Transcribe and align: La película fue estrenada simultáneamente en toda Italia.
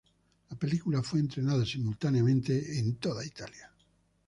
La 0.49 0.57
película 0.57 1.03
fue 1.03 1.19
estrenada 1.19 1.63
simultáneamente 1.63 2.79
en 2.79 2.95
toda 2.95 3.23
Italia. 3.23 3.71